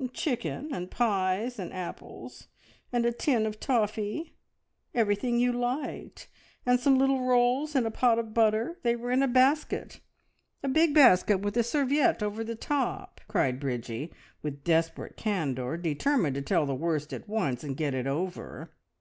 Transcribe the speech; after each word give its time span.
"A 0.00 0.06
chicken, 0.06 0.72
and 0.72 0.92
pies, 0.92 1.58
and 1.58 1.72
apples, 1.72 2.46
and 2.92 3.04
a 3.04 3.10
tin 3.10 3.46
of 3.46 3.58
toffee. 3.58 4.36
Everything 4.94 5.40
you 5.40 5.52
liked 5.52 6.28
and 6.64 6.78
some 6.78 6.98
little 7.00 7.22
rolls 7.24 7.74
and 7.74 7.84
a 7.84 7.90
pot 7.90 8.20
of 8.20 8.32
butter. 8.32 8.78
They 8.84 8.94
were 8.94 9.10
in 9.10 9.24
a 9.24 9.26
basket 9.26 9.98
a 10.62 10.68
big 10.68 10.94
basket 10.94 11.38
with 11.40 11.56
a 11.56 11.64
serviette 11.64 12.22
over 12.22 12.44
the 12.44 12.54
top!" 12.54 13.20
cried 13.26 13.58
Bridgie, 13.58 14.12
with 14.40 14.62
desperate 14.62 15.16
candour, 15.16 15.76
determined 15.76 16.36
to 16.36 16.42
tell 16.42 16.64
the 16.64 16.76
worst 16.76 17.12
at 17.12 17.28
once 17.28 17.64
and 17.64 17.76
get 17.76 17.92
it 17.92 18.06
over. 18.06 18.70